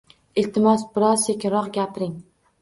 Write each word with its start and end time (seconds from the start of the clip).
Iltimos, 0.43 0.85
biroz 0.95 1.27
sekinroq 1.27 1.71
gapiring. 1.77 2.17